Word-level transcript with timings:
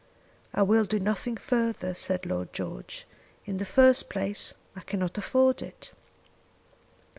"I 0.51 0.63
will 0.63 0.85
do 0.85 0.99
nothing 0.99 1.37
further," 1.37 1.93
said 1.93 2.25
Lord 2.25 2.53
George. 2.53 3.05
"In 3.45 3.57
the 3.57 3.65
first 3.65 4.09
place 4.09 4.51
I 4.75 4.79
cannot 4.81 5.15
afford 5.19 5.61
it." 5.61 5.91